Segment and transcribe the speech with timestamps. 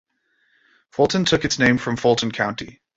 [0.89, 2.81] Fulton took its name from Fulton County.